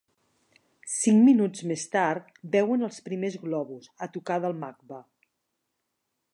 [0.93, 5.05] Cinc minuts més tard veuen els primers globus, a tocar del Macba.